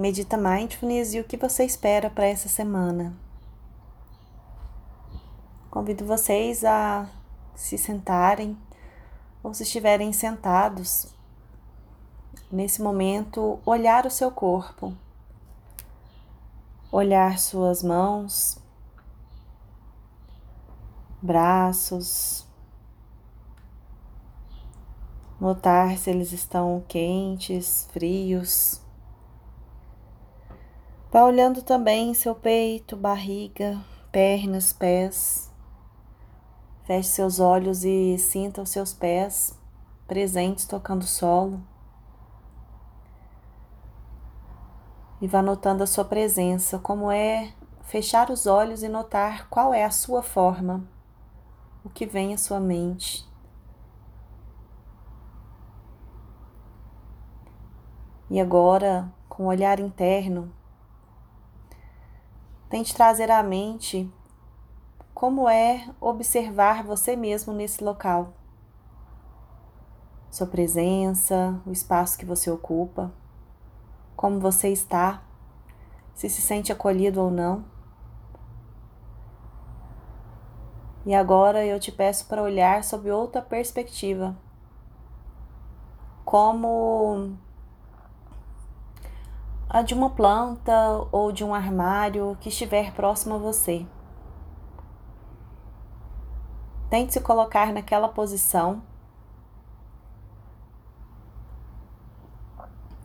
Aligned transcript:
Medita 0.00 0.38
Mindfulness 0.38 1.12
e 1.12 1.20
o 1.20 1.24
que 1.24 1.36
você 1.36 1.62
espera 1.62 2.08
para 2.08 2.24
essa 2.24 2.48
semana. 2.48 3.14
Convido 5.70 6.06
vocês 6.06 6.64
a 6.64 7.06
se 7.54 7.76
sentarem 7.76 8.56
ou 9.42 9.52
se 9.52 9.62
estiverem 9.62 10.10
sentados, 10.10 11.14
nesse 12.50 12.80
momento, 12.80 13.60
olhar 13.66 14.06
o 14.06 14.10
seu 14.10 14.30
corpo, 14.30 14.96
olhar 16.90 17.38
suas 17.38 17.82
mãos, 17.82 18.58
braços, 21.20 22.46
notar 25.38 25.98
se 25.98 26.08
eles 26.08 26.32
estão 26.32 26.82
quentes, 26.88 27.86
frios. 27.92 28.80
Vá 31.12 31.24
olhando 31.24 31.60
também 31.60 32.14
seu 32.14 32.36
peito, 32.36 32.96
barriga, 32.96 33.80
pernas, 34.12 34.72
pés. 34.72 35.52
Feche 36.84 37.08
seus 37.08 37.40
olhos 37.40 37.82
e 37.82 38.16
sinta 38.16 38.62
os 38.62 38.70
seus 38.70 38.92
pés 38.92 39.58
presentes 40.06 40.66
tocando 40.66 41.02
o 41.02 41.06
solo. 41.08 41.60
E 45.20 45.26
vá 45.26 45.42
notando 45.42 45.82
a 45.82 45.86
sua 45.86 46.04
presença, 46.04 46.78
como 46.78 47.10
é 47.10 47.54
fechar 47.82 48.30
os 48.30 48.46
olhos 48.46 48.84
e 48.84 48.88
notar 48.88 49.48
qual 49.48 49.74
é 49.74 49.84
a 49.84 49.90
sua 49.90 50.22
forma, 50.22 50.84
o 51.84 51.90
que 51.90 52.06
vem 52.06 52.32
à 52.32 52.38
sua 52.38 52.60
mente. 52.60 53.28
E 58.30 58.40
agora, 58.40 59.12
com 59.28 59.42
o 59.42 59.48
olhar 59.48 59.80
interno, 59.80 60.52
tente 62.70 62.94
trazer 62.94 63.32
à 63.32 63.42
mente 63.42 64.08
como 65.12 65.48
é 65.48 65.90
observar 66.00 66.84
você 66.84 67.16
mesmo 67.16 67.52
nesse 67.52 67.82
local. 67.82 68.32
Sua 70.30 70.46
presença, 70.46 71.60
o 71.66 71.72
espaço 71.72 72.16
que 72.16 72.24
você 72.24 72.48
ocupa, 72.48 73.12
como 74.14 74.38
você 74.38 74.68
está, 74.68 75.20
se 76.14 76.28
se 76.28 76.40
sente 76.40 76.70
acolhido 76.70 77.20
ou 77.20 77.30
não. 77.30 77.64
E 81.04 81.12
agora 81.12 81.66
eu 81.66 81.80
te 81.80 81.90
peço 81.90 82.26
para 82.26 82.42
olhar 82.42 82.84
sob 82.84 83.10
outra 83.10 83.42
perspectiva. 83.42 84.36
Como 86.24 87.36
a 89.72 89.82
de 89.82 89.94
uma 89.94 90.10
planta 90.10 91.06
ou 91.12 91.30
de 91.30 91.44
um 91.44 91.54
armário 91.54 92.36
que 92.40 92.48
estiver 92.48 92.92
próximo 92.92 93.36
a 93.36 93.38
você. 93.38 93.86
Tente 96.90 97.12
se 97.12 97.20
colocar 97.20 97.72
naquela 97.72 98.08
posição, 98.08 98.82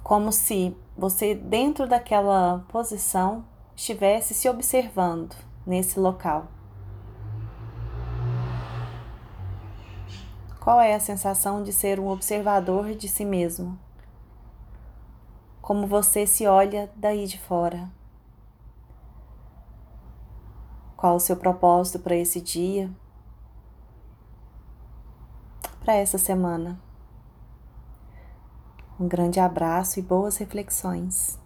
como 0.02 0.32
se 0.32 0.76
você, 0.98 1.36
dentro 1.36 1.88
daquela 1.88 2.66
posição, 2.70 3.46
estivesse 3.76 4.34
se 4.34 4.50
observando 4.50 5.36
nesse 5.68 6.00
local. 6.00 6.48
Qual 10.60 10.82
é 10.82 10.96
a 10.96 11.00
sensação 11.00 11.62
de 11.62 11.72
ser 11.72 12.00
um 12.00 12.08
observador 12.08 12.96
de 12.96 13.08
si 13.08 13.24
mesmo? 13.24 13.78
Como 15.66 15.88
você 15.88 16.28
se 16.28 16.46
olha 16.46 16.92
daí 16.96 17.26
de 17.26 17.40
fora. 17.40 17.90
Qual 20.96 21.16
o 21.16 21.20
seu 21.20 21.36
propósito 21.36 21.98
para 21.98 22.16
esse 22.16 22.40
dia? 22.40 22.88
Para 25.84 25.96
essa 25.96 26.20
semana? 26.20 26.80
Um 29.00 29.08
grande 29.08 29.40
abraço 29.40 29.98
e 29.98 30.04
boas 30.04 30.38
reflexões. 30.38 31.40